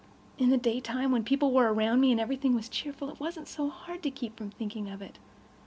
[0.39, 3.69] In the daytime, when people were around me and everything was cheerful, it wasn't so
[3.69, 5.19] hard to keep from thinking of it.